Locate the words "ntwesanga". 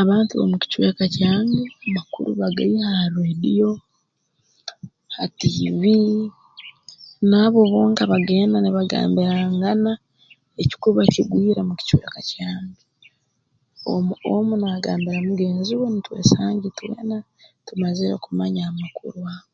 15.94-16.64